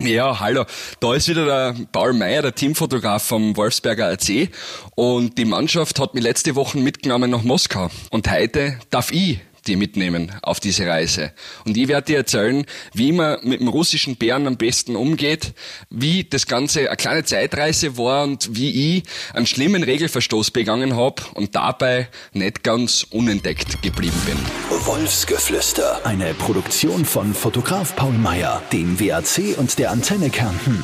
Ja, 0.00 0.38
hallo. 0.38 0.64
Da 1.00 1.14
ist 1.14 1.26
wieder 1.26 1.44
der 1.44 1.86
Paul 1.90 2.12
Meyer, 2.12 2.40
der 2.40 2.54
Teamfotograf 2.54 3.20
vom 3.24 3.56
Wolfsberger 3.56 4.06
AC. 4.06 4.48
Und 4.94 5.36
die 5.38 5.44
Mannschaft 5.44 5.98
hat 5.98 6.14
mich 6.14 6.22
letzte 6.22 6.54
Woche 6.54 6.78
mitgenommen 6.78 7.32
nach 7.32 7.42
Moskau. 7.42 7.90
Und 8.10 8.30
heute 8.30 8.78
darf 8.90 9.10
ich 9.10 9.40
die 9.68 9.76
mitnehmen 9.76 10.32
auf 10.42 10.58
diese 10.60 10.86
Reise. 10.86 11.32
Und 11.64 11.76
ich 11.76 11.88
werde 11.88 12.06
dir 12.06 12.16
erzählen, 12.18 12.64
wie 12.94 13.12
man 13.12 13.38
mit 13.42 13.60
dem 13.60 13.68
russischen 13.68 14.16
Bären 14.16 14.46
am 14.46 14.56
besten 14.56 14.96
umgeht, 14.96 15.52
wie 15.90 16.24
das 16.24 16.46
Ganze 16.46 16.88
eine 16.88 16.96
kleine 16.96 17.24
Zeitreise 17.24 17.96
war 17.98 18.24
und 18.24 18.56
wie 18.56 18.96
ich 18.96 19.02
einen 19.34 19.46
schlimmen 19.46 19.82
Regelverstoß 19.82 20.50
begangen 20.50 20.96
habe 20.96 21.22
und 21.34 21.54
dabei 21.54 22.08
nicht 22.32 22.64
ganz 22.64 23.06
unentdeckt 23.10 23.82
geblieben 23.82 24.20
bin. 24.26 24.38
Wolfsgeflüster, 24.86 26.04
eine 26.04 26.34
Produktion 26.34 27.04
von 27.04 27.34
Fotograf 27.34 27.94
Paul 27.94 28.12
Meyer, 28.12 28.62
dem 28.72 28.98
WAC 28.98 29.58
und 29.58 29.78
der 29.78 29.90
Antenne 29.90 30.30
Kärnten. 30.30 30.82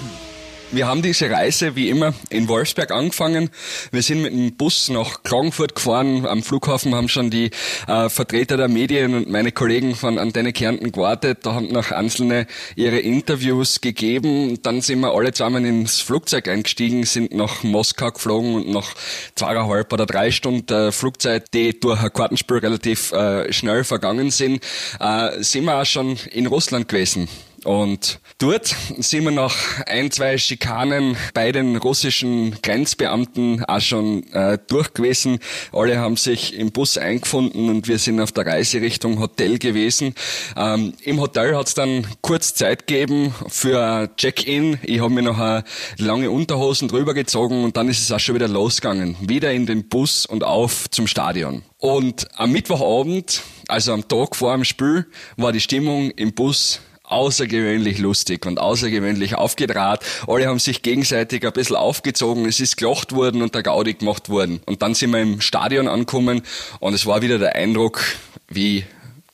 Wir 0.75 0.89
haben 0.89 1.03
diese 1.03 1.31
Reise 1.31 1.77
wie 1.77 1.89
immer 1.89 2.15
in 2.31 2.49
Wolfsberg 2.49 2.91
angefangen. 2.91 3.51
Wir 3.93 4.03
sind 4.03 4.23
mit 4.23 4.33
dem 4.33 4.57
Bus 4.57 4.89
nach 4.89 5.23
Klagenfurt 5.23 5.77
gefahren. 5.77 6.27
Am 6.27 6.43
Flughafen 6.43 6.97
haben 6.97 7.09
schon 7.09 7.31
die 7.31 7.53
äh, 7.87 8.09
Vertreter 8.09 8.57
der 8.57 8.67
Medien 8.67 9.15
und 9.15 9.31
meine 9.31 9.53
Kollegen 9.53 9.95
von 9.95 10.19
Antenne 10.19 10.53
Kärnten 10.53 10.91
gewartet. 10.91 11.47
Da 11.47 11.55
haben 11.55 11.69
noch 11.69 11.93
einzelne 11.93 12.49
ihre 12.75 12.99
Interviews 12.99 13.83
gegeben. 13.83 14.61
Dann 14.65 14.81
sind 14.81 14.99
wir 14.99 15.15
alle 15.15 15.33
zusammen 15.33 15.65
ins 15.65 16.01
Flugzeug 16.01 16.49
eingestiegen, 16.49 17.05
sind 17.05 17.33
nach 17.33 17.63
Moskau 17.63 18.11
geflogen 18.11 18.57
und 18.57 18.69
nach 18.69 18.95
zweieinhalb 19.37 19.93
oder 19.93 20.07
drei 20.07 20.33
Stunden 20.33 20.73
äh, 20.73 20.91
Flugzeit, 20.91 21.55
die 21.55 21.79
durch 21.79 22.03
ein 22.03 22.13
Kartenspiel 22.13 22.59
relativ 22.59 23.13
äh, 23.13 23.53
schnell 23.53 23.85
vergangen 23.85 24.33
sind, 24.33 24.61
äh, 24.99 25.41
sind 25.41 25.67
wir 25.67 25.81
auch 25.81 25.87
schon 25.87 26.17
in 26.33 26.47
Russland 26.47 26.89
gewesen. 26.89 27.29
Und 27.65 28.21
dort 28.39 28.75
sind 28.99 29.25
wir 29.25 29.31
nach 29.31 29.57
ein, 29.87 30.11
zwei 30.11 30.39
Schikanen 30.39 31.17
bei 31.33 31.51
den 31.51 31.77
russischen 31.77 32.57
Grenzbeamten 32.63 33.65
auch 33.65 33.81
schon 33.81 34.31
äh, 34.33 34.59
durch 34.69 34.93
gewesen. 34.93 35.39
Alle 35.73 35.99
haben 35.99 36.17
sich 36.17 36.55
im 36.55 36.73
Bus 36.73 36.99
eingefunden 36.99 37.71
und 37.71 37.89
wir 37.89 37.99
sind 37.99 38.21
auf 38.21 38.33
der 38.33 38.47
Reise 38.47 38.81
Richtung 38.81 39.19
Hotel 39.19 39.59
gewesen. 39.59 40.15
Ähm, 40.57 40.93
Im 41.03 41.21
Hotel 41.21 41.57
hat 41.57 41.69
es 41.69 41.75
dann 41.75 42.07
kurz 42.21 42.55
Zeit 42.55 42.87
gegeben 42.87 43.35
für 43.49 44.11
Check-in. 44.17 44.79
Ich 44.83 45.01
habe 45.01 45.13
mir 45.13 45.23
noch 45.23 45.39
eine 45.39 45.65
lange 45.97 46.31
Unterhosen 46.31 46.89
drüber 46.89 47.15
gezogen 47.15 47.65
und 47.65 47.77
dann 47.77 47.89
ist 47.89 48.01
es 48.01 48.13
auch 48.13 48.21
schon 48.21 48.35
wieder 48.35 48.49
losgegangen. 48.49 49.17
Wieder 49.21 49.53
in 49.53 49.67
den 49.67 49.89
Bus 49.89 50.27
und 50.27 50.45
auf 50.45 50.91
zum 50.91 51.07
Stadion. 51.07 51.63
Und 51.79 52.27
am 52.39 52.53
Mittwochabend, 52.53 53.43
also 53.69 53.93
am 53.93 54.07
Tag 54.09 54.37
vor 54.37 54.55
dem 54.55 54.65
Spiel, 54.65 55.07
war 55.37 55.53
die 55.53 55.61
Stimmung 55.61 56.11
im 56.11 56.35
Bus 56.35 56.81
außergewöhnlich 57.05 57.99
lustig 57.99 58.47
und 58.47 58.59
außergewöhnlich 58.59 59.37
aufgedraht. 59.37 60.05
Alle 60.27 60.47
haben 60.47 60.59
sich 60.59 60.83
gegenseitig 60.83 61.47
ein 61.47 61.53
bisschen 61.53 61.77
aufgezogen, 61.77 62.47
es 62.47 62.61
ist 62.61 62.77
gelacht 62.77 63.13
worden 63.13 63.43
und 63.43 63.55
der 63.55 63.63
Gaudi 63.63 63.95
gemacht 63.95 64.29
worden. 64.29 64.61
Und 64.67 64.83
dann 64.83 64.95
sind 64.95 65.13
wir 65.13 65.21
im 65.21 65.41
Stadion 65.41 65.87
angekommen 65.87 66.43
und 66.81 66.95
es 66.95 67.07
war 67.07 67.23
wieder 67.23 67.39
der 67.39 67.55
Eindruck, 67.55 68.01
wie 68.49 68.85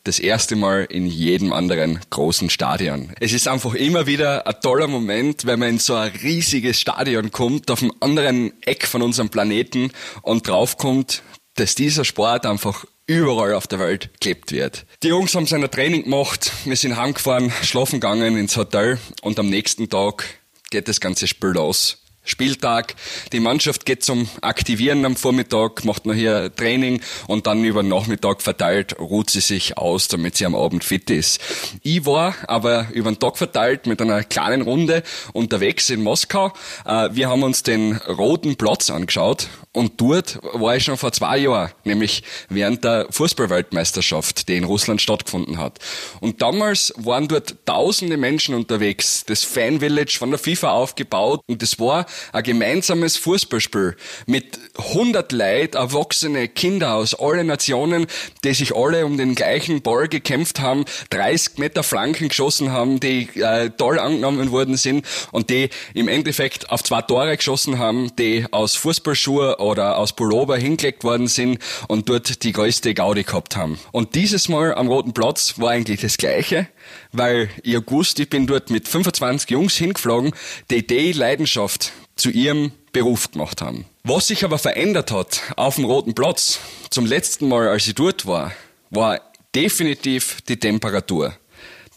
das 0.04 0.18
erste 0.18 0.56
Mal 0.56 0.86
in 0.90 1.06
jedem 1.06 1.52
anderen 1.52 2.00
großen 2.08 2.48
Stadion. 2.50 3.12
Es 3.20 3.32
ist 3.32 3.46
einfach 3.46 3.74
immer 3.74 4.06
wieder 4.06 4.46
ein 4.46 4.54
toller 4.62 4.86
Moment, 4.86 5.44
wenn 5.44 5.58
man 5.58 5.68
in 5.68 5.78
so 5.78 5.94
ein 5.94 6.10
riesiges 6.22 6.80
Stadion 6.80 7.30
kommt, 7.30 7.70
auf 7.70 7.82
einem 7.82 7.92
anderen 8.00 8.52
Eck 8.62 8.86
von 8.86 9.02
unserem 9.02 9.28
Planeten 9.28 9.92
und 10.22 10.48
draufkommt, 10.48 11.22
dass 11.54 11.74
dieser 11.74 12.04
Sport 12.04 12.46
einfach 12.46 12.84
überall 13.06 13.54
auf 13.54 13.66
der 13.66 13.80
Welt 13.80 14.10
gelebt 14.20 14.52
wird. 14.52 14.86
Die 15.02 15.08
Jungs 15.08 15.34
haben 15.34 15.46
seine 15.46 15.70
Training 15.70 16.04
gemacht, 16.04 16.52
wir 16.64 16.76
sind 16.76 16.96
heimgefahren, 16.96 17.52
schlafen 17.62 18.00
gegangen 18.00 18.36
ins 18.36 18.56
Hotel 18.56 18.98
und 19.22 19.38
am 19.38 19.48
nächsten 19.48 19.88
Tag 19.88 20.24
geht 20.70 20.86
das 20.86 21.00
ganze 21.00 21.26
Spiel 21.26 21.50
los. 21.50 21.99
Spieltag. 22.22 22.94
Die 23.32 23.40
Mannschaft 23.40 23.86
geht 23.86 24.04
zum 24.04 24.28
Aktivieren 24.42 25.04
am 25.04 25.16
Vormittag, 25.16 25.84
macht 25.84 26.04
noch 26.06 26.14
hier 26.14 26.54
Training 26.54 27.00
und 27.26 27.46
dann 27.46 27.64
über 27.64 27.82
Nachmittag 27.82 28.42
verteilt 28.42 28.98
ruht 28.98 29.30
sie 29.30 29.40
sich 29.40 29.78
aus, 29.78 30.08
damit 30.08 30.36
sie 30.36 30.44
am 30.44 30.54
Abend 30.54 30.84
fit 30.84 31.10
ist. 31.10 31.40
Ich 31.82 32.04
war 32.04 32.34
aber 32.46 32.88
über 32.92 33.10
den 33.10 33.18
Tag 33.18 33.38
verteilt 33.38 33.86
mit 33.86 34.02
einer 34.02 34.22
kleinen 34.22 34.62
Runde 34.62 35.02
unterwegs 35.32 35.88
in 35.88 36.02
Moskau. 36.02 36.52
Äh, 36.84 37.08
wir 37.12 37.28
haben 37.28 37.42
uns 37.42 37.62
den 37.62 37.96
Roten 37.96 38.56
Platz 38.56 38.90
angeschaut 38.90 39.48
und 39.72 40.00
dort 40.00 40.40
war 40.42 40.76
ich 40.76 40.84
schon 40.84 40.96
vor 40.96 41.12
zwei 41.12 41.38
Jahren, 41.38 41.70
nämlich 41.84 42.22
während 42.48 42.84
der 42.84 43.06
Fußballweltmeisterschaft, 43.10 44.48
die 44.48 44.56
in 44.56 44.64
Russland 44.64 45.00
stattgefunden 45.00 45.58
hat. 45.58 45.78
Und 46.20 46.42
damals 46.42 46.92
waren 46.96 47.28
dort 47.28 47.56
tausende 47.64 48.16
Menschen 48.16 48.54
unterwegs, 48.54 49.24
das 49.24 49.44
Fan 49.44 49.80
Village 49.80 50.16
von 50.18 50.30
der 50.30 50.38
FIFA 50.38 50.72
aufgebaut 50.72 51.40
und 51.46 51.62
es 51.62 51.78
war 51.78 52.06
ein 52.32 52.42
gemeinsames 52.42 53.16
Fußballspiel 53.16 53.96
mit 54.26 54.58
100 54.78 55.32
Leid, 55.32 55.74
erwachsene 55.74 56.48
Kinder 56.48 56.94
aus 56.94 57.14
allen 57.14 57.46
Nationen, 57.46 58.06
die 58.44 58.54
sich 58.54 58.74
alle 58.74 59.06
um 59.06 59.16
den 59.16 59.34
gleichen 59.34 59.82
Ball 59.82 60.08
gekämpft 60.08 60.60
haben, 60.60 60.84
30 61.10 61.58
Meter 61.58 61.82
Flanken 61.82 62.28
geschossen 62.28 62.72
haben, 62.72 63.00
die 63.00 63.28
äh, 63.34 63.70
toll 63.70 63.98
angenommen 63.98 64.50
worden 64.50 64.76
sind 64.76 65.06
und 65.32 65.50
die 65.50 65.70
im 65.94 66.08
Endeffekt 66.08 66.70
auf 66.70 66.82
zwei 66.82 67.02
Tore 67.02 67.36
geschossen 67.36 67.78
haben, 67.78 68.14
die 68.16 68.46
aus 68.50 68.76
Fußballschuhe 68.76 69.58
oder 69.58 69.98
aus 69.98 70.14
Pullover 70.14 70.56
hingelegt 70.56 71.04
worden 71.04 71.28
sind 71.28 71.58
und 71.88 72.08
dort 72.08 72.42
die 72.42 72.52
größte 72.52 72.94
Gaudi 72.94 73.24
gehabt 73.24 73.56
haben. 73.56 73.78
Und 73.92 74.14
dieses 74.14 74.48
Mal 74.48 74.74
am 74.74 74.88
Roten 74.88 75.12
Platz 75.12 75.54
war 75.58 75.70
eigentlich 75.70 76.00
das 76.00 76.16
Gleiche, 76.16 76.68
weil 77.12 77.50
ich 77.62 77.74
gewusst, 77.74 78.18
ich 78.20 78.30
bin 78.30 78.46
dort 78.46 78.70
mit 78.70 78.88
25 78.88 79.50
Jungs 79.50 79.76
hingeflogen, 79.76 80.32
die 80.70 80.86
die 80.86 81.12
Leidenschaft 81.12 81.92
zu 82.20 82.30
ihrem 82.30 82.72
Beruf 82.92 83.30
gemacht 83.30 83.62
haben. 83.62 83.86
Was 84.04 84.28
sich 84.28 84.44
aber 84.44 84.58
verändert 84.58 85.10
hat 85.10 85.40
auf 85.56 85.76
dem 85.76 85.84
Roten 85.84 86.14
Platz 86.14 86.60
zum 86.90 87.06
letzten 87.06 87.48
Mal, 87.48 87.68
als 87.68 87.86
ich 87.86 87.94
dort 87.94 88.26
war, 88.26 88.52
war 88.90 89.20
definitiv 89.54 90.40
die 90.42 90.58
Temperatur. 90.58 91.34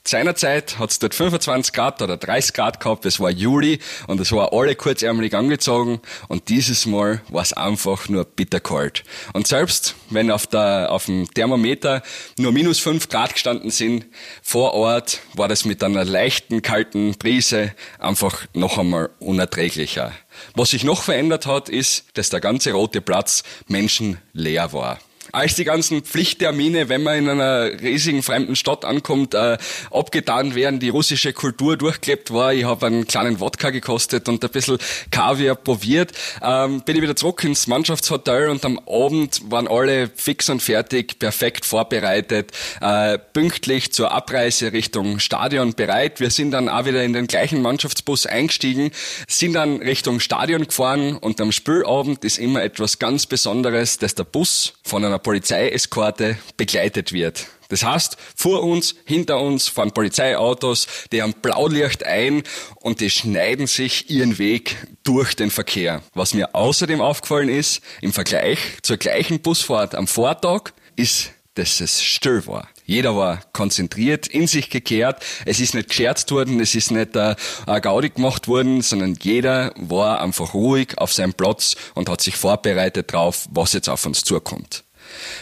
Seinerzeit 0.05 0.79
hat 0.79 0.89
es 0.89 0.99
dort 0.99 1.15
25 1.15 1.71
Grad 1.71 2.01
oder 2.01 2.17
30 2.17 2.53
Grad 2.53 2.81
gehabt, 2.81 3.05
es 3.05 3.21
war 3.21 3.29
Juli 3.29 3.79
und 4.05 4.19
es 4.19 4.33
war 4.33 4.51
alle 4.51 4.75
kurzärmelig 4.75 5.33
angezogen 5.33 6.01
und 6.27 6.49
dieses 6.49 6.85
Mal 6.85 7.21
war 7.29 7.41
es 7.41 7.53
einfach 7.53 8.09
nur 8.09 8.25
bitterkalt. 8.25 9.05
Und 9.31 9.47
selbst 9.47 9.95
wenn 10.09 10.29
auf, 10.29 10.45
der, 10.45 10.91
auf 10.91 11.05
dem 11.05 11.33
Thermometer 11.33 12.03
nur 12.37 12.51
minus 12.51 12.79
5 12.79 13.07
Grad 13.07 13.31
gestanden 13.31 13.71
sind, 13.71 14.05
vor 14.41 14.73
Ort 14.73 15.21
war 15.35 15.47
das 15.47 15.63
mit 15.63 15.81
einer 15.81 16.03
leichten, 16.03 16.61
kalten 16.61 17.13
Brise 17.17 17.73
einfach 17.97 18.45
noch 18.53 18.77
einmal 18.77 19.09
unerträglicher. 19.19 20.11
Was 20.53 20.71
sich 20.71 20.83
noch 20.83 21.01
verändert 21.01 21.45
hat, 21.45 21.69
ist, 21.69 22.07
dass 22.15 22.29
der 22.29 22.41
ganze 22.41 22.73
rote 22.73 22.99
Platz 22.99 23.43
menschenleer 23.69 24.73
war 24.73 24.99
als 25.33 25.55
die 25.55 25.63
ganzen 25.63 26.03
Pflichttermine, 26.03 26.89
wenn 26.89 27.01
man 27.01 27.17
in 27.17 27.27
einer 27.27 27.81
riesigen 27.81 28.21
fremden 28.21 28.55
Stadt 28.55 28.85
ankommt, 28.85 29.33
äh, 29.33 29.57
abgetan 29.89 30.53
werden, 30.53 30.79
die 30.79 30.89
russische 30.89 31.33
Kultur 31.33 31.75
durchgelebt 31.75 32.31
war. 32.31 32.53
Ich 32.53 32.66
habe 32.66 32.85
einen 32.85 33.07
kleinen 33.07 33.39
Wodka 33.39 33.71
gekostet 33.71 34.29
und 34.29 34.44
ein 34.44 34.51
bisschen 34.51 34.77
Kaviar 35.09 35.55
probiert. 35.55 36.11
Ähm, 36.41 36.83
bin 36.83 36.95
ich 36.95 37.01
wieder 37.01 37.16
zurück 37.16 37.44
ins 37.44 37.66
Mannschaftshotel 37.66 38.49
und 38.49 38.63
am 38.63 38.79
Abend 38.88 39.41
waren 39.49 39.67
alle 39.67 40.07
fix 40.16 40.49
und 40.49 40.61
fertig, 40.61 41.17
perfekt 41.17 41.65
vorbereitet, 41.65 42.51
äh, 42.79 43.17
pünktlich 43.17 43.91
zur 43.91 44.11
Abreise 44.11 44.71
Richtung 44.71 45.17
Stadion 45.17 45.73
bereit. 45.73 46.19
Wir 46.19 46.29
sind 46.29 46.51
dann 46.51 46.69
auch 46.69 46.85
wieder 46.85 47.03
in 47.03 47.13
den 47.13 47.25
gleichen 47.25 47.63
Mannschaftsbus 47.63 48.27
eingestiegen, 48.27 48.91
sind 49.27 49.53
dann 49.53 49.77
Richtung 49.77 50.19
Stadion 50.19 50.67
gefahren 50.67 51.17
und 51.17 51.41
am 51.41 51.51
Spielabend 51.51 52.23
ist 52.23 52.38
immer 52.38 52.61
etwas 52.61 53.00
ganz 53.00 53.25
Besonderes, 53.25 53.97
dass 53.97 54.13
der 54.13 54.25
Bus 54.25 54.73
von 54.83 55.03
einer 55.03 55.22
Polizeieskorte 55.23 56.38
begleitet 56.57 57.13
wird. 57.13 57.47
Das 57.69 57.84
heißt, 57.84 58.17
vor 58.35 58.61
uns, 58.61 58.94
hinter 59.06 59.39
uns 59.39 59.67
fahren 59.67 59.94
Polizeiautos, 59.94 60.88
die 61.11 61.23
haben 61.23 61.34
Blaulicht 61.41 62.03
ein 62.03 62.44
und 62.75 63.00
die 63.00 63.09
schneiden 63.09 63.66
sich 63.66 64.12
ihren 64.12 64.38
Weg 64.38 64.75
durch 65.03 65.36
den 65.36 65.50
Verkehr. 65.50 66.03
Was 66.13 66.36
mir 66.36 66.53
außerdem 66.53 67.01
aufgefallen 67.01 67.50
ist, 67.50 67.81
im 68.01 68.13
Vergleich 68.13 68.59
zur 68.83 68.97
gleichen 68.97 69.39
Busfahrt 69.39 69.95
am 69.95 70.06
Vortag, 70.06 70.74
ist, 70.95 71.31
dass 71.56 71.80
es 71.80 72.03
still 72.03 72.45
war. 72.45 72.68
Jeder 72.86 73.15
war 73.15 73.42
konzentriert, 73.53 74.27
in 74.27 74.47
sich 74.47 74.69
gekehrt. 74.69 75.24
Es 75.45 75.59
ist 75.59 75.74
nicht 75.74 75.89
gescherzt 75.89 76.30
worden, 76.31 76.59
es 76.59 76.75
ist 76.75 76.92
nicht 76.92 77.15
äh, 77.15 77.36
Gaudi 77.81 78.09
gemacht 78.09 78.47
worden, 78.47 78.81
sondern 78.81 79.18
jeder 79.21 79.74
war 79.77 80.21
einfach 80.21 80.53
ruhig 80.53 80.97
auf 80.97 81.13
seinem 81.13 81.33
Platz 81.33 81.75
und 81.94 82.09
hat 82.09 82.21
sich 82.21 82.36
vorbereitet 82.36 83.13
darauf, 83.13 83.47
was 83.51 83.74
jetzt 83.74 83.89
auf 83.89 84.06
uns 84.06 84.24
zukommt. 84.24 84.83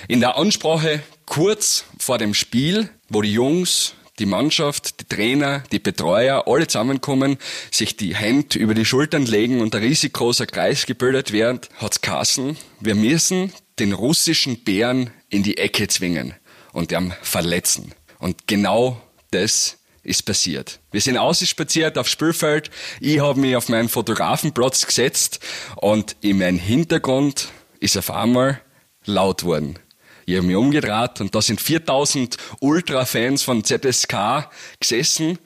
In 0.08 0.20
der 0.20 0.38
Ansprache 0.38 1.02
kurz 1.26 1.86
vor 2.00 2.18
dem 2.18 2.34
Spiel, 2.34 2.90
wo 3.10 3.22
die 3.22 3.34
Jungs, 3.34 3.94
die 4.20 4.26
Mannschaft, 4.26 5.00
die 5.00 5.06
Trainer, 5.06 5.64
die 5.72 5.80
Betreuer 5.80 6.48
alle 6.48 6.68
zusammenkommen, 6.68 7.38
sich 7.72 7.98
die 7.98 8.16
Hände 8.16 8.60
über 8.60 8.74
die 8.74 8.86
Schultern 8.86 9.26
legen 9.26 9.62
und 9.62 9.74
ein 9.76 9.82
riesig 9.82 10.14
großer 10.14 10.46
Kreis 10.46 10.86
gebildet 10.86 11.32
wird, 11.32 11.70
hat's 11.78 12.02
Kassen. 12.02 12.58
Wir 12.80 12.96
müssen 12.96 13.52
den 13.80 13.94
russischen 13.94 14.64
Bären 14.64 15.10
in 15.30 15.44
die 15.44 15.58
Ecke 15.58 15.88
zwingen 15.88 16.36
und 16.72 16.92
ihn 16.92 17.14
verletzen. 17.22 17.94
Und 18.20 18.48
genau 18.48 19.02
das 19.32 19.78
ist 20.04 20.24
passiert. 20.24 20.80
Wir 20.92 21.02
sind 21.02 21.18
ausgespaziert 21.18 21.98
aufs 21.98 22.12
Spielfeld. 22.12 22.70
Ich 23.00 23.20
habe 23.20 23.40
mich 23.40 23.56
auf 23.56 23.70
meinen 23.70 23.90
Fotografenplatz 23.90 24.86
gesetzt 24.86 25.40
und 25.76 26.16
in 26.22 26.38
meinem 26.38 26.60
Hintergrund 26.60 27.50
ist 27.80 27.98
auf 27.98 28.12
einmal 28.12 28.62
laut 29.06 29.44
worden. 29.44 29.80
Ich 30.26 30.38
habe 30.38 30.48
mich 30.48 30.56
umgedreht 30.56 31.20
und 31.20 31.34
da 31.34 31.42
sind 31.42 31.60
4000 31.60 32.38
Ultra-Fans 32.60 33.44
von 33.44 33.64
ZSK 33.64 34.50
gesessen 34.80 35.40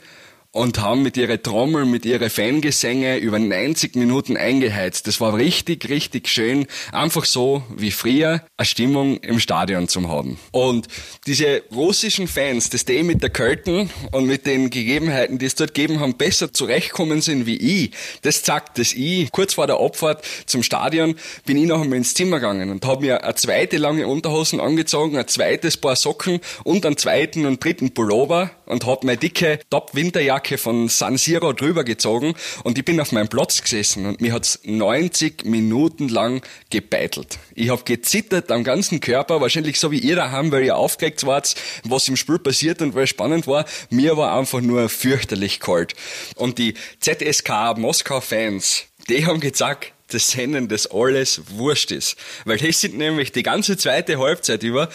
und 0.55 0.79
haben 0.79 1.03
mit 1.03 1.17
ihrer 1.17 1.41
Trommel, 1.41 1.85
mit 1.85 2.05
ihrer 2.05 2.29
Fangesänge 2.29 3.17
über 3.17 3.39
90 3.39 3.95
Minuten 3.95 4.37
eingeheizt. 4.37 5.05
Das 5.05 5.19
war 5.19 5.35
richtig, 5.35 5.89
richtig 5.89 6.29
schön. 6.29 6.65
Einfach 6.93 7.25
so 7.25 7.63
wie 7.75 7.91
früher 7.91 8.41
eine 8.55 8.65
Stimmung 8.65 9.17
im 9.17 9.41
Stadion 9.41 9.89
zu 9.89 10.07
haben. 10.07 10.39
Und 10.51 10.87
diese 11.27 11.61
russischen 11.73 12.29
Fans, 12.29 12.69
dass 12.69 12.85
die 12.85 13.03
mit 13.03 13.21
der 13.21 13.31
Költen 13.31 13.89
und 14.13 14.27
mit 14.27 14.45
den 14.45 14.69
Gegebenheiten, 14.69 15.39
die 15.39 15.45
es 15.45 15.55
dort 15.55 15.73
gegeben 15.73 15.99
haben, 15.99 16.15
besser 16.15 16.53
zurechtkommen 16.53 17.21
sind 17.21 17.45
wie 17.45 17.57
ich, 17.57 17.91
das 18.21 18.41
zeigt, 18.41 18.79
dass 18.79 18.93
ich 18.93 19.29
kurz 19.33 19.55
vor 19.55 19.67
der 19.67 19.81
Abfahrt 19.81 20.23
zum 20.45 20.63
Stadion 20.63 21.15
bin 21.45 21.57
ich 21.57 21.65
noch 21.65 21.81
einmal 21.81 21.97
ins 21.97 22.13
Zimmer 22.13 22.37
gegangen 22.37 22.69
und 22.69 22.85
habe 22.85 23.01
mir 23.01 23.25
eine 23.25 23.35
zweite 23.35 23.75
lange 23.75 24.07
Unterhosen 24.07 24.61
angezogen, 24.61 25.17
ein 25.17 25.27
zweites 25.27 25.75
Paar 25.75 25.97
Socken 25.97 26.39
und 26.63 26.85
einen 26.85 26.95
zweiten 26.95 27.45
und 27.45 27.61
dritten 27.61 27.93
Pullover 27.93 28.51
und 28.65 28.85
habe 28.85 29.05
meine 29.05 29.17
dicke 29.17 29.59
Top-Winterjacke 29.69 30.35
Jacke 30.35 30.57
von 30.57 30.89
San 30.89 31.17
Siro 31.17 31.53
drüber 31.53 31.83
gezogen 31.83 32.35
und 32.63 32.77
ich 32.77 32.83
bin 32.85 32.99
auf 32.99 33.11
meinem 33.11 33.29
Platz 33.29 33.61
gesessen 33.61 34.05
und 34.05 34.21
mir 34.21 34.33
hat's 34.33 34.59
90 34.63 35.45
Minuten 35.45 36.09
lang 36.09 36.45
gebeitelt. 36.69 37.39
Ich 37.53 37.69
habe 37.69 37.83
gezittert 37.83 38.51
am 38.51 38.63
ganzen 38.63 38.99
Körper, 38.99 39.39
wahrscheinlich 39.39 39.79
so 39.79 39.91
wie 39.91 39.99
ihr 39.99 40.15
daheim, 40.17 40.51
weil 40.51 40.65
ihr 40.65 40.75
aufgeregt 40.75 41.25
wart, 41.25 41.55
was 41.83 42.07
im 42.09 42.17
Spiel 42.17 42.37
passiert 42.37 42.81
und 42.81 42.95
weil 42.95 43.05
es 43.05 43.09
spannend 43.09 43.47
war. 43.47 43.65
Mir 43.89 44.17
war 44.17 44.37
einfach 44.37 44.61
nur 44.61 44.89
fürchterlich 44.89 45.59
kalt. 45.59 45.93
Und 46.35 46.57
die 46.57 46.73
ZSK 46.99 47.77
Moskau-Fans, 47.77 48.83
die 49.09 49.25
haben 49.25 49.39
gesagt, 49.39 49.93
das 50.09 50.37
Rennen, 50.37 50.67
das 50.67 50.87
alles 50.87 51.41
wurscht 51.49 51.91
ist. 51.91 52.15
Weil 52.45 52.57
die 52.57 52.71
sind 52.71 52.97
nämlich 52.97 53.31
die 53.31 53.43
ganze 53.43 53.77
zweite 53.77 54.19
Halbzeit 54.19 54.63
über 54.63 54.89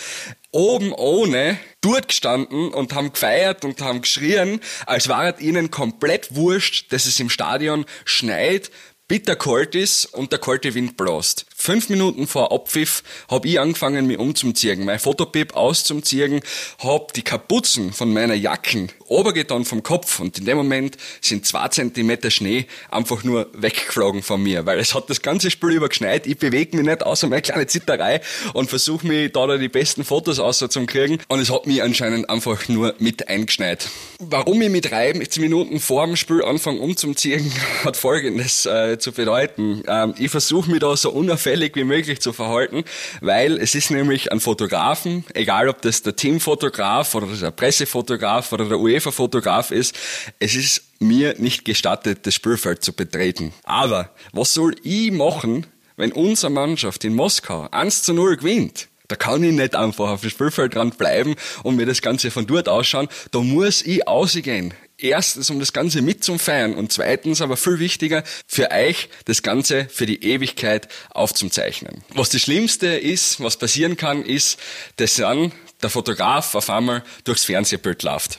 oben 0.52 0.92
ohne 0.92 1.58
dort 1.80 2.08
gestanden 2.08 2.72
und 2.72 2.92
haben 2.94 3.12
gefeiert 3.12 3.64
und 3.64 3.80
haben 3.80 4.02
geschrien, 4.02 4.60
als 4.86 5.08
war 5.08 5.34
es 5.34 5.40
ihnen 5.40 5.70
komplett 5.70 6.34
wurscht, 6.34 6.92
dass 6.92 7.06
es 7.06 7.20
im 7.20 7.30
Stadion 7.30 7.84
schneit, 8.04 8.70
bitterkalt 9.08 9.74
ist 9.74 10.06
und 10.06 10.32
der 10.32 10.38
kalte 10.38 10.74
Wind 10.74 10.96
bläst. 10.96 11.46
Fünf 11.62 11.90
Minuten 11.90 12.26
vor 12.26 12.52
Abpfiff 12.52 13.02
habe 13.30 13.46
ich 13.46 13.60
angefangen, 13.60 14.06
mich 14.06 14.18
umzuziehen, 14.18 14.86
mein 14.86 14.98
Fotopip 14.98 15.54
auszuziehen, 15.54 16.40
habe 16.78 17.08
die 17.14 17.20
Kapuzen 17.20 17.92
von 17.92 18.14
meiner 18.14 18.32
Jacken 18.32 18.90
obergetan 19.08 19.66
vom 19.66 19.82
Kopf 19.82 20.20
und 20.20 20.38
in 20.38 20.46
dem 20.46 20.56
Moment 20.56 20.96
sind 21.20 21.44
zwei 21.44 21.68
Zentimeter 21.68 22.30
Schnee 22.30 22.64
einfach 22.90 23.24
nur 23.24 23.50
weggeflogen 23.52 24.22
von 24.22 24.42
mir, 24.42 24.64
weil 24.64 24.78
es 24.78 24.94
hat 24.94 25.10
das 25.10 25.20
ganze 25.20 25.50
Spiel 25.50 25.72
über 25.72 25.90
geschneit. 25.90 26.26
Ich 26.26 26.38
bewege 26.38 26.78
mich 26.78 26.86
nicht 26.86 27.02
außer 27.02 27.26
meine 27.26 27.42
kleine 27.42 27.66
Zitterei 27.66 28.22
und 28.54 28.70
versuche 28.70 29.06
mich 29.06 29.30
da, 29.32 29.46
da 29.46 29.58
die 29.58 29.68
besten 29.68 30.02
Fotos 30.02 30.38
auszukriegen 30.38 31.18
und 31.28 31.40
es 31.40 31.50
hat 31.50 31.66
mich 31.66 31.82
anscheinend 31.82 32.30
einfach 32.30 32.68
nur 32.68 32.94
mit 33.00 33.28
eingeschneit. 33.28 33.90
Warum 34.18 34.62
ich 34.62 34.70
mit 34.70 34.92
Reiben 34.92 35.20
jetzt 35.20 35.38
Minuten 35.38 35.78
vor 35.78 36.06
dem 36.06 36.16
Spiel 36.16 36.42
anfange 36.42 36.80
umzuziehen, 36.80 37.52
hat 37.84 37.98
folgendes 37.98 38.64
äh, 38.64 38.98
zu 38.98 39.12
bedeuten. 39.12 39.82
Ähm, 39.86 40.14
ich 40.16 40.30
versuche 40.30 40.70
mich 40.70 40.80
da 40.80 40.96
so 40.96 41.10
unauffällig 41.10 41.49
unauffällig 41.50 41.74
wie 41.76 41.84
möglich 41.84 42.20
zu 42.20 42.32
verhalten, 42.32 42.84
weil 43.20 43.58
es 43.58 43.74
ist 43.74 43.90
nämlich 43.90 44.30
ein 44.30 44.40
Fotografen, 44.40 45.24
egal 45.34 45.68
ob 45.68 45.82
das 45.82 46.02
der 46.02 46.14
Teamfotograf 46.14 47.14
oder 47.14 47.26
der 47.26 47.50
Pressefotograf 47.50 48.52
oder 48.52 48.66
der 48.66 48.78
UEFA-Fotograf 48.78 49.70
ist, 49.70 49.96
es 50.38 50.54
ist 50.54 50.82
mir 51.00 51.34
nicht 51.38 51.64
gestattet, 51.64 52.20
das 52.26 52.34
Spielfeld 52.34 52.84
zu 52.84 52.92
betreten. 52.92 53.52
Aber 53.64 54.10
was 54.32 54.54
soll 54.54 54.76
ich 54.82 55.10
machen, 55.10 55.66
wenn 55.96 56.12
unsere 56.12 56.52
Mannschaft 56.52 57.04
in 57.04 57.14
Moskau 57.14 57.68
1 57.70 58.02
zu 58.02 58.14
0 58.14 58.36
gewinnt? 58.36 58.88
Da 59.08 59.16
kann 59.16 59.42
ich 59.42 59.52
nicht 59.52 59.74
einfach 59.74 60.10
auf 60.10 60.20
dem 60.20 60.30
Spielfeld 60.30 60.76
dran 60.76 60.90
bleiben 60.90 61.34
und 61.64 61.74
mir 61.74 61.86
das 61.86 62.00
Ganze 62.00 62.30
von 62.30 62.46
dort 62.46 62.68
ausschauen. 62.68 63.08
Da 63.32 63.40
muss 63.40 63.82
ich 63.82 64.06
ausgehen 64.06 64.72
erstens, 65.02 65.50
um 65.50 65.58
das 65.58 65.72
Ganze 65.72 66.02
mitzufeiern 66.02 66.74
und 66.74 66.92
zweitens, 66.92 67.40
aber 67.40 67.56
viel 67.56 67.78
wichtiger, 67.78 68.24
für 68.46 68.70
euch 68.70 69.08
das 69.24 69.42
Ganze 69.42 69.86
für 69.90 70.06
die 70.06 70.24
Ewigkeit 70.24 70.88
aufzuzeichnen. 71.10 72.02
Was 72.14 72.30
das 72.30 72.42
Schlimmste 72.42 72.86
ist, 72.86 73.40
was 73.40 73.56
passieren 73.56 73.96
kann, 73.96 74.24
ist, 74.24 74.58
dass 74.96 75.16
dann 75.16 75.52
der 75.82 75.90
Fotograf 75.90 76.54
auf 76.54 76.70
einmal 76.70 77.02
durchs 77.24 77.44
Fernsehbild 77.44 78.02
läuft. 78.02 78.38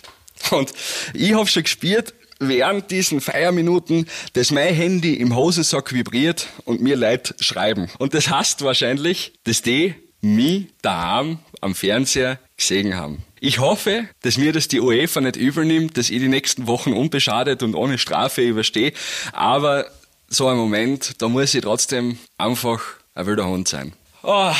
Und 0.52 0.72
ich 1.13 1.34
habe 1.34 1.48
schon 1.48 1.63
gespürt, 1.63 2.13
während 2.40 2.90
diesen 2.92 3.22
Feierminuten, 3.22 4.08
dass 4.34 4.52
mein 4.52 4.74
Handy 4.74 5.13
im 5.13 5.36
Hosensack 5.36 5.94
vibriert 5.94 6.48
und 6.66 6.81
mir 6.81 6.96
Leute 6.96 7.36
schreiben. 7.40 7.90
Und 8.00 8.13
das 8.13 8.30
heißt 8.30 8.63
wahrscheinlich, 8.63 9.34
dass 9.44 9.62
die 9.62 9.94
mich 10.22 10.68
daheim 10.81 11.40
am 11.62 11.75
Fernseher 11.75 12.40
gesehen 12.62 12.96
haben. 12.96 13.24
Ich 13.40 13.60
hoffe, 13.60 14.08
dass 14.22 14.38
mir 14.38 14.54
das 14.54 14.68
die 14.68 14.80
UEFA 14.80 15.22
nicht 15.22 15.36
übernimmt, 15.36 15.98
dass 15.98 16.10
ich 16.10 16.19
die 16.19 16.28
nächsten 16.28 16.68
Wochen 16.68 16.94
unbeschadet 16.94 17.63
und 17.63 17.75
ohne 17.75 17.98
Strafe 17.98 18.42
überstehe. 18.42 18.94
Aber 19.34 19.86
so 20.28 20.48
ein 20.48 20.58
Moment, 20.58 21.22
da 21.22 21.28
muss 21.28 21.54
ich 21.54 21.62
trotzdem 21.62 22.18
einfach 22.38 22.81
ein 23.16 23.25
wilder 23.25 23.48
Hund 23.48 23.68
sein. 23.68 23.94
Oh, 24.24 24.54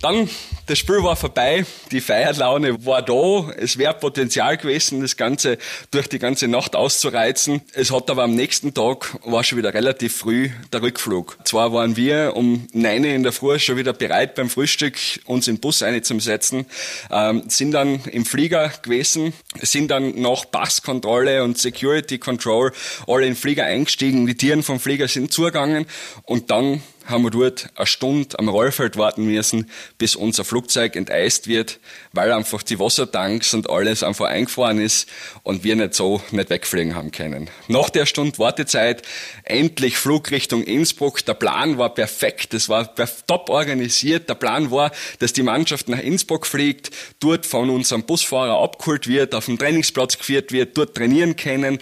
dann 0.00 0.28
das 0.68 0.78
Spiel 0.78 1.02
war 1.02 1.16
vorbei, 1.16 1.64
die 1.90 2.02
Feierlaune 2.02 2.84
war 2.84 3.00
da, 3.00 3.50
es 3.56 3.78
wäre 3.78 3.94
Potenzial 3.94 4.58
gewesen, 4.58 5.00
das 5.00 5.16
Ganze 5.16 5.56
durch 5.90 6.08
die 6.08 6.18
ganze 6.18 6.46
Nacht 6.46 6.76
auszureizen. 6.76 7.62
Es 7.72 7.90
hat 7.90 8.10
aber 8.10 8.24
am 8.24 8.34
nächsten 8.34 8.74
Tag, 8.74 9.18
war 9.24 9.42
schon 9.44 9.56
wieder 9.56 9.72
relativ 9.72 10.14
früh, 10.14 10.50
der 10.70 10.82
Rückflug. 10.82 11.38
Zwar 11.44 11.72
waren 11.72 11.96
wir 11.96 12.34
um 12.36 12.68
neun 12.72 13.04
in 13.04 13.22
der 13.22 13.32
Früh 13.32 13.58
schon 13.58 13.78
wieder 13.78 13.94
bereit 13.94 14.34
beim 14.34 14.50
Frühstück, 14.50 14.98
uns 15.24 15.48
in 15.48 15.56
den 15.56 15.60
Bus 15.60 15.82
einzusetzen, 15.82 16.66
ähm, 17.10 17.44
sind 17.48 17.72
dann 17.72 18.02
im 18.12 18.26
Flieger 18.26 18.70
gewesen, 18.82 19.32
sind 19.62 19.90
dann 19.90 20.20
nach 20.20 20.50
Passkontrolle 20.50 21.44
und 21.44 21.56
Security 21.56 22.18
Control 22.18 22.72
alle 23.06 23.22
in 23.22 23.32
den 23.32 23.36
Flieger 23.36 23.64
eingestiegen, 23.64 24.26
die 24.26 24.36
Tieren 24.36 24.62
vom 24.62 24.80
Flieger 24.80 25.08
sind 25.08 25.32
zugegangen 25.32 25.86
und 26.24 26.50
dann 26.50 26.82
haben 27.08 27.24
wir 27.24 27.30
dort 27.30 27.68
eine 27.74 27.86
Stunde 27.86 28.38
am 28.38 28.48
Rollfeld 28.48 28.96
warten 28.96 29.24
müssen, 29.24 29.70
bis 29.96 30.14
unser 30.14 30.44
Flugzeug 30.44 30.94
enteist 30.94 31.48
wird, 31.48 31.80
weil 32.12 32.32
einfach 32.32 32.62
die 32.62 32.78
Wassertanks 32.78 33.54
und 33.54 33.70
alles 33.70 34.02
einfach 34.02 34.26
eingefahren 34.26 34.78
ist 34.78 35.08
und 35.42 35.64
wir 35.64 35.74
nicht 35.74 35.94
so 35.94 36.22
nicht 36.30 36.50
wegfliegen 36.50 36.94
haben 36.94 37.10
können. 37.10 37.48
Nach 37.66 37.88
der 37.88 38.04
Stunde 38.04 38.38
Wartezeit 38.38 39.02
endlich 39.44 39.96
Flug 39.96 40.30
Richtung 40.30 40.62
Innsbruck. 40.62 41.24
Der 41.24 41.34
Plan 41.34 41.78
war 41.78 41.94
perfekt, 41.94 42.52
es 42.52 42.68
war 42.68 42.94
top 43.26 43.48
organisiert. 43.48 44.28
Der 44.28 44.34
Plan 44.34 44.70
war, 44.70 44.92
dass 45.18 45.32
die 45.32 45.42
Mannschaft 45.42 45.88
nach 45.88 46.00
Innsbruck 46.00 46.46
fliegt, 46.46 46.90
dort 47.20 47.46
von 47.46 47.70
unserem 47.70 48.04
Busfahrer 48.04 48.62
abgeholt 48.62 49.08
wird, 49.08 49.34
auf 49.34 49.46
den 49.46 49.58
Trainingsplatz 49.58 50.18
geführt 50.18 50.52
wird, 50.52 50.76
dort 50.76 50.94
trainieren 50.94 51.36
können 51.36 51.78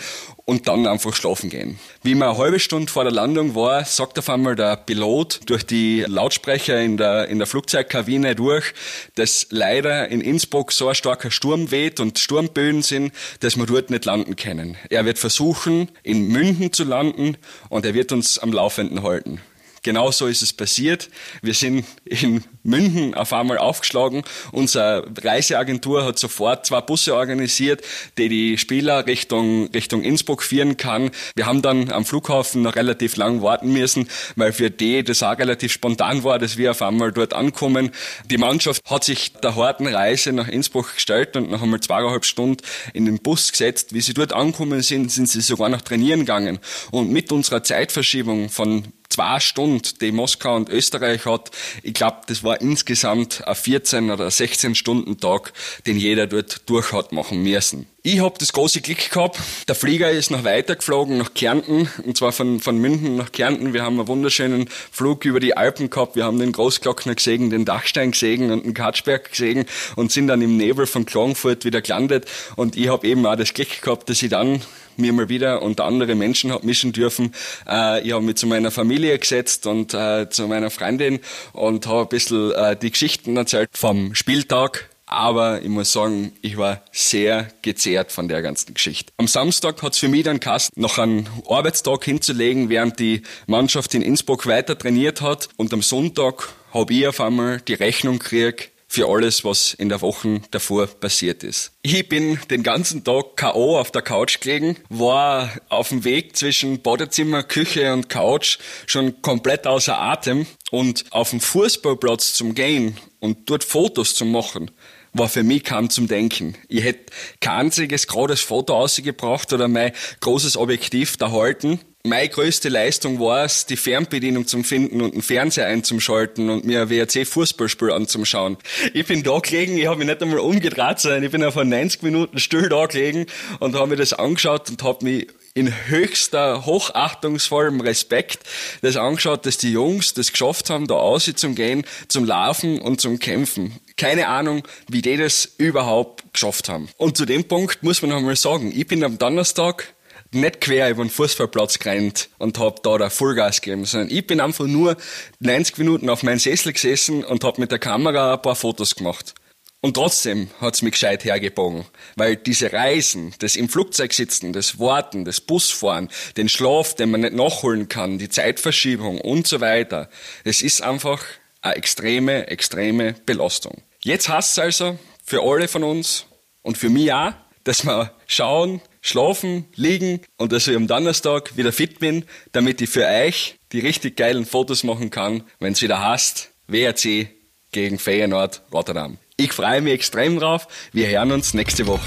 und 0.46 0.68
dann 0.68 0.86
einfach 0.86 1.14
schlafen 1.14 1.50
gehen. 1.50 1.78
Wie 2.02 2.14
man 2.14 2.28
eine 2.28 2.38
halbe 2.38 2.60
Stunde 2.60 2.90
vor 2.90 3.02
der 3.02 3.12
Landung 3.12 3.54
war, 3.54 3.84
sagt 3.84 4.18
auf 4.18 4.30
einmal 4.30 4.54
der 4.54 4.76
Pilot 4.76 5.40
durch 5.46 5.66
die 5.66 6.04
Lautsprecher 6.06 6.80
in 6.80 6.96
der, 6.96 7.28
in 7.28 7.38
der 7.38 7.48
Flugzeugkabine 7.48 8.36
durch, 8.36 8.72
dass 9.16 9.48
leider 9.50 10.08
in 10.08 10.20
Innsbruck 10.20 10.70
so 10.72 10.88
ein 10.88 10.94
starker 10.94 11.32
Sturm 11.32 11.72
weht 11.72 11.98
und 11.98 12.20
Sturmböen 12.20 12.82
sind, 12.82 13.12
dass 13.40 13.56
wir 13.56 13.66
dort 13.66 13.90
nicht 13.90 14.04
landen 14.04 14.36
können. 14.36 14.76
Er 14.88 15.04
wird 15.04 15.18
versuchen, 15.18 15.90
in 16.04 16.28
München 16.28 16.72
zu 16.72 16.84
landen 16.84 17.36
und 17.68 17.84
er 17.84 17.94
wird 17.94 18.12
uns 18.12 18.38
am 18.38 18.52
Laufenden 18.52 19.02
halten. 19.02 19.40
Genau 19.86 20.10
so 20.10 20.26
ist 20.26 20.42
es 20.42 20.52
passiert. 20.52 21.10
Wir 21.42 21.54
sind 21.54 21.84
in 22.04 22.42
München 22.64 23.14
auf 23.14 23.32
einmal 23.32 23.56
aufgeschlagen. 23.56 24.24
Unsere 24.50 25.06
Reiseagentur 25.22 26.04
hat 26.04 26.18
sofort 26.18 26.66
zwei 26.66 26.80
Busse 26.80 27.14
organisiert, 27.14 27.82
die 28.18 28.28
die 28.28 28.58
Spieler 28.58 29.06
Richtung, 29.06 29.68
Richtung 29.68 30.02
Innsbruck 30.02 30.42
führen 30.42 30.76
kann. 30.76 31.12
Wir 31.36 31.46
haben 31.46 31.62
dann 31.62 31.92
am 31.92 32.04
Flughafen 32.04 32.62
noch 32.62 32.74
relativ 32.74 33.14
lang 33.14 33.42
warten 33.42 33.72
müssen, 33.72 34.08
weil 34.34 34.52
für 34.52 34.72
die 34.72 35.04
das 35.04 35.22
auch 35.22 35.38
relativ 35.38 35.70
spontan 35.70 36.24
war, 36.24 36.40
dass 36.40 36.56
wir 36.56 36.72
auf 36.72 36.82
einmal 36.82 37.12
dort 37.12 37.32
ankommen. 37.32 37.92
Die 38.28 38.38
Mannschaft 38.38 38.82
hat 38.90 39.04
sich 39.04 39.34
der 39.34 39.54
harten 39.54 39.86
Reise 39.86 40.32
nach 40.32 40.48
Innsbruck 40.48 40.94
gestellt 40.94 41.36
und 41.36 41.48
nach 41.48 41.62
einmal 41.62 41.78
zweieinhalb 41.78 42.24
Stunden 42.24 42.60
in 42.92 43.04
den 43.04 43.20
Bus 43.20 43.52
gesetzt. 43.52 43.94
Wie 43.94 44.00
sie 44.00 44.14
dort 44.14 44.32
angekommen 44.32 44.82
sind, 44.82 45.12
sind 45.12 45.28
sie 45.28 45.42
sogar 45.42 45.68
noch 45.68 45.82
trainieren 45.82 46.20
gegangen. 46.20 46.58
Und 46.90 47.12
mit 47.12 47.30
unserer 47.30 47.62
Zeitverschiebung 47.62 48.48
von 48.48 48.88
zwei 49.16 49.40
Stunden, 49.40 49.82
die 50.02 50.12
Moskau 50.12 50.56
und 50.56 50.68
Österreich 50.68 51.24
hat, 51.24 51.50
ich 51.82 51.94
glaube, 51.94 52.18
das 52.26 52.44
war 52.44 52.60
insgesamt 52.60 53.42
ein 53.46 53.54
14 53.54 54.10
oder 54.10 54.30
16 54.30 54.74
Stunden 54.74 55.18
Tag, 55.18 55.54
den 55.86 55.96
jeder 55.96 56.26
dort 56.26 56.68
durch 56.68 56.92
hat 56.92 57.12
machen 57.12 57.42
müssen. 57.42 57.86
Ich 58.02 58.20
habe 58.20 58.34
das 58.38 58.52
große 58.52 58.82
Glück 58.82 59.10
gehabt. 59.10 59.40
Der 59.68 59.74
Flieger 59.74 60.10
ist 60.10 60.30
noch 60.30 60.44
weiter 60.44 60.76
geflogen 60.76 61.16
nach 61.16 61.32
Kärnten, 61.32 61.88
und 62.04 62.14
zwar 62.18 62.30
von, 62.32 62.60
von 62.60 62.76
München 62.76 63.16
nach 63.16 63.32
Kärnten. 63.32 63.72
Wir 63.72 63.84
haben 63.84 63.98
einen 63.98 64.06
wunderschönen 64.06 64.68
Flug 64.68 65.24
über 65.24 65.40
die 65.40 65.56
Alpen 65.56 65.88
gehabt. 65.88 66.14
Wir 66.14 66.24
haben 66.24 66.38
den 66.38 66.52
Großglockner 66.52 67.14
gesehen, 67.14 67.48
den 67.48 67.64
Dachstein 67.64 68.10
gesehen 68.10 68.52
und 68.52 68.66
den 68.66 68.74
Katschberg 68.74 69.30
gesehen 69.30 69.64
und 69.96 70.12
sind 70.12 70.26
dann 70.26 70.42
im 70.42 70.58
Nebel 70.58 70.86
von 70.86 71.06
Klagenfurt 71.06 71.64
wieder 71.64 71.80
gelandet. 71.80 72.26
Und 72.54 72.76
ich 72.76 72.88
habe 72.88 73.06
eben 73.06 73.24
auch 73.24 73.36
das 73.36 73.54
Glück 73.54 73.80
gehabt, 73.80 74.10
dass 74.10 74.22
ich 74.22 74.28
dann 74.28 74.60
mir 74.98 75.12
mal 75.12 75.28
wieder 75.28 75.62
unter 75.62 75.84
andere 75.84 76.14
Menschen 76.14 76.52
hab 76.52 76.64
mischen 76.64 76.92
dürfen. 76.92 77.32
Äh, 77.68 78.06
ich 78.06 78.12
habe 78.12 78.24
mich 78.24 78.36
zu 78.36 78.46
meiner 78.46 78.70
Familie 78.70 79.18
gesetzt 79.18 79.66
und 79.66 79.94
äh, 79.94 80.28
zu 80.30 80.46
meiner 80.48 80.70
Freundin 80.70 81.20
und 81.52 81.86
habe 81.86 82.02
ein 82.02 82.08
bisschen 82.08 82.52
äh, 82.52 82.76
die 82.76 82.90
Geschichten 82.90 83.36
erzählt 83.36 83.70
vom 83.72 84.14
Spieltag 84.14 84.88
aber 85.06 85.62
ich 85.62 85.68
muss 85.68 85.92
sagen, 85.92 86.32
ich 86.42 86.56
war 86.56 86.82
sehr 86.90 87.48
gezehrt 87.62 88.10
von 88.10 88.26
der 88.26 88.42
ganzen 88.42 88.74
Geschichte. 88.74 89.12
Am 89.18 89.28
Samstag 89.28 89.80
hat 89.82 89.92
es 89.92 90.00
für 90.00 90.08
mich 90.08 90.24
dann 90.24 90.40
geheißen, 90.40 90.72
noch 90.76 90.98
einen 90.98 91.28
Arbeitstag 91.48 92.04
hinzulegen, 92.04 92.68
während 92.68 92.98
die 92.98 93.22
Mannschaft 93.46 93.94
in 93.94 94.02
Innsbruck 94.02 94.46
weiter 94.46 94.76
trainiert 94.76 95.20
hat. 95.20 95.48
Und 95.56 95.72
am 95.72 95.82
Sonntag 95.82 96.48
habe 96.74 96.92
ich 96.92 97.06
auf 97.06 97.20
einmal 97.20 97.60
die 97.60 97.74
Rechnung 97.74 98.18
gekriegt, 98.18 98.72
für 98.86 99.08
alles, 99.08 99.44
was 99.44 99.74
in 99.74 99.88
der 99.88 100.00
Woche 100.00 100.40
davor 100.50 100.86
passiert 100.86 101.42
ist. 101.42 101.72
Ich 101.82 102.08
bin 102.08 102.38
den 102.50 102.62
ganzen 102.62 103.04
Tag 103.04 103.36
K.O. 103.36 103.78
auf 103.78 103.90
der 103.90 104.02
Couch 104.02 104.40
gelegen, 104.40 104.76
war 104.88 105.50
auf 105.68 105.88
dem 105.88 106.04
Weg 106.04 106.36
zwischen 106.36 106.82
Badezimmer, 106.82 107.42
Küche 107.42 107.92
und 107.92 108.08
Couch 108.08 108.58
schon 108.86 109.20
komplett 109.22 109.66
außer 109.66 109.98
Atem 109.98 110.46
und 110.70 111.04
auf 111.10 111.30
dem 111.30 111.40
Fußballplatz 111.40 112.34
zum 112.34 112.54
Gehen 112.54 112.96
und 113.20 113.50
dort 113.50 113.64
Fotos 113.64 114.14
zu 114.14 114.24
machen, 114.24 114.70
war 115.12 115.28
für 115.28 115.42
mich 115.42 115.64
kaum 115.64 115.90
zum 115.90 116.08
Denken. 116.08 116.56
Ich 116.68 116.84
hätte 116.84 117.12
kein 117.40 117.66
einziges 117.66 118.06
gerades 118.06 118.40
Foto 118.40 118.76
ausgebracht 118.76 119.52
oder 119.52 119.68
mein 119.68 119.92
großes 120.20 120.56
Objektiv 120.56 121.16
da 121.16 121.32
halten. 121.32 121.80
Meine 122.06 122.28
größte 122.28 122.68
Leistung 122.68 123.18
war 123.18 123.44
es, 123.44 123.66
die 123.66 123.76
Fernbedienung 123.76 124.46
zum 124.46 124.62
Finden 124.62 125.02
und 125.02 125.14
den 125.14 125.22
Fernseher 125.22 125.66
einzuschalten 125.66 126.50
und 126.50 126.64
mir 126.64 126.82
ein 126.82 126.88
WRC-Fußballspiel 126.88 127.90
anzuschauen. 127.90 128.58
Ich 128.94 129.06
bin 129.06 129.24
da 129.24 129.40
gelegen, 129.40 129.76
ich 129.76 129.86
habe 129.86 129.98
mich 129.98 130.06
nicht 130.06 130.22
einmal 130.22 130.38
umgedreht, 130.38 131.00
sondern 131.00 131.24
ich 131.24 131.32
bin 131.32 131.42
auf 131.42 131.56
90 131.56 132.02
Minuten 132.02 132.38
still 132.38 132.68
da 132.68 132.86
gelegen 132.86 133.26
und 133.58 133.74
habe 133.74 133.88
mir 133.88 133.96
das 133.96 134.12
angeschaut 134.12 134.70
und 134.70 134.84
habe 134.84 135.04
mich 135.04 135.26
in 135.54 135.72
höchster, 135.88 136.64
hochachtungsvollem 136.66 137.80
Respekt 137.80 138.40
das 138.82 138.96
angeschaut, 138.96 139.44
dass 139.46 139.56
die 139.56 139.72
Jungs 139.72 140.14
das 140.14 140.30
geschafft 140.30 140.70
haben, 140.70 140.86
da 140.86 140.94
aus 140.94 141.32
zum 141.34 141.54
Gehen, 141.56 141.84
zum 142.06 142.24
Laufen 142.24 142.80
und 142.80 143.00
zum 143.00 143.18
Kämpfen. 143.18 143.80
Keine 143.96 144.28
Ahnung, 144.28 144.62
wie 144.88 145.02
die 145.02 145.16
das 145.16 145.48
überhaupt 145.56 146.24
geschafft 146.32 146.68
haben. 146.68 146.88
Und 146.98 147.16
zu 147.16 147.24
dem 147.24 147.48
Punkt 147.48 147.82
muss 147.82 148.02
man 148.02 148.10
noch 148.10 148.20
mal 148.20 148.36
sagen, 148.36 148.70
ich 148.76 148.86
bin 148.86 149.02
am 149.02 149.18
Donnerstag 149.18 149.95
nicht 150.40 150.60
quer 150.60 150.90
über 150.90 151.04
den 151.04 151.10
Fußballplatz 151.10 151.78
gerannt 151.78 152.28
und 152.38 152.58
hab 152.58 152.82
da 152.82 152.98
da 152.98 153.10
Vollgas 153.10 153.60
gegeben, 153.60 153.84
sondern 153.84 154.10
ich 154.10 154.26
bin 154.26 154.40
einfach 154.40 154.66
nur 154.66 154.96
90 155.40 155.78
Minuten 155.78 156.08
auf 156.08 156.22
meinen 156.22 156.38
Sessel 156.38 156.72
gesessen 156.72 157.24
und 157.24 157.44
hab 157.44 157.58
mit 157.58 157.70
der 157.70 157.78
Kamera 157.78 158.34
ein 158.34 158.42
paar 158.42 158.56
Fotos 158.56 158.94
gemacht. 158.94 159.34
Und 159.80 159.94
trotzdem 159.94 160.48
hat's 160.60 160.82
mich 160.82 160.92
gescheit 160.92 161.24
hergebogen, 161.24 161.84
weil 162.16 162.36
diese 162.36 162.72
Reisen, 162.72 163.34
das 163.38 163.56
im 163.56 163.68
Flugzeug 163.68 164.12
sitzen, 164.14 164.52
das 164.52 164.80
Warten, 164.80 165.24
das 165.24 165.40
Busfahren, 165.40 166.08
den 166.36 166.48
Schlaf, 166.48 166.94
den 166.94 167.10
man 167.10 167.20
nicht 167.20 167.34
nachholen 167.34 167.88
kann, 167.88 168.18
die 168.18 168.28
Zeitverschiebung 168.28 169.20
und 169.20 169.46
so 169.46 169.60
weiter, 169.60 170.08
das 170.44 170.62
ist 170.62 170.82
einfach 170.82 171.22
eine 171.60 171.76
extreme, 171.76 172.48
extreme 172.48 173.14
Belastung. 173.26 173.82
Jetzt 174.02 174.28
heißt 174.28 174.52
es 174.52 174.58
also 174.58 174.98
für 175.24 175.42
alle 175.42 175.68
von 175.68 175.84
uns 175.84 176.26
und 176.62 176.78
für 176.78 176.88
mich 176.88 177.12
auch, 177.12 177.32
dass 177.64 177.84
wir 177.84 178.12
schauen, 178.26 178.80
schlafen, 179.06 179.66
liegen 179.74 180.20
und 180.36 180.52
dass 180.52 180.66
ich 180.68 180.76
am 180.76 180.86
Donnerstag 180.86 181.56
wieder 181.56 181.72
fit 181.72 181.98
bin, 181.98 182.24
damit 182.52 182.80
ich 182.80 182.90
für 182.90 183.06
euch 183.06 183.58
die 183.72 183.80
richtig 183.80 184.16
geilen 184.16 184.46
Fotos 184.46 184.84
machen 184.84 185.10
kann, 185.10 185.42
wenn 185.58 185.72
es 185.72 185.82
wieder 185.82 186.02
heißt, 186.02 186.50
WRC 186.68 187.28
gegen 187.72 187.98
Feyenoord 187.98 188.62
Rotterdam. 188.72 189.18
Ich 189.36 189.52
freue 189.52 189.82
mich 189.82 189.92
extrem 189.92 190.38
drauf. 190.38 190.66
Wir 190.92 191.08
hören 191.08 191.32
uns 191.32 191.52
nächste 191.52 191.86
Woche. 191.86 192.06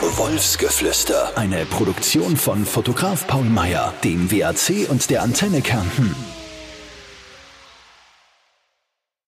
Wolfsgeflüster, 0.00 1.36
eine 1.36 1.64
Produktion 1.66 2.36
von 2.36 2.64
Fotograf 2.64 3.26
Paul 3.26 3.44
Meyer, 3.44 3.94
dem 4.04 4.30
WAC 4.30 4.88
und 4.90 5.08
der 5.10 5.22
Antenne 5.22 5.60
Kärnten. 5.60 6.14